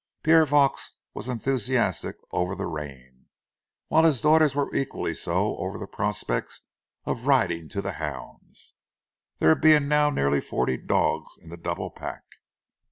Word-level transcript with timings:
Pierre 0.23 0.47
Vaux 0.47 0.93
was 1.13 1.29
enthusiastic 1.29 2.15
over 2.31 2.55
the 2.55 2.65
rain, 2.65 3.27
while 3.87 4.03
his 4.03 4.19
daughters 4.19 4.55
were 4.55 4.75
equally 4.75 5.13
so 5.13 5.55
over 5.57 5.77
the 5.77 5.85
prospects 5.85 6.61
of 7.05 7.27
riding 7.27 7.69
to 7.69 7.83
the 7.83 7.91
hounds, 8.01 8.73
there 9.37 9.53
being 9.53 9.87
now 9.87 10.09
nearly 10.09 10.41
forty 10.41 10.75
dogs 10.75 11.37
in 11.37 11.49
the 11.49 11.55
double 11.55 11.91
pack. 11.91 12.23